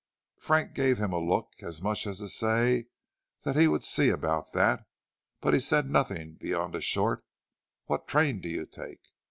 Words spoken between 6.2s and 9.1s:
beyond a short "What train do you take?"